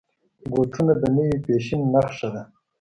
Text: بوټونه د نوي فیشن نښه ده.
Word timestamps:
بوټونه 0.51 0.93
د 1.01 1.03
نوي 1.17 1.35
فیشن 1.45 1.79
نښه 1.93 2.29
ده. 2.33 2.43